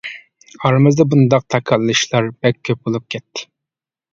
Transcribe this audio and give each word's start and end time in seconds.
ئارىمىزدا 0.61 1.05
بۇنداق 1.11 1.45
تاكاللىشىشلار 1.55 2.31
بەك 2.47 2.59
كۆپ 2.71 2.83
بولۇپ 2.91 3.07
كەتتى. 3.17 3.47